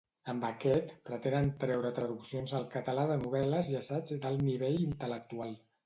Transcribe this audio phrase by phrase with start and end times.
[0.31, 5.59] Amb aquest, pretenen treure traduccions al català de novel·les i assaigs d'alt nivell intel·lectual.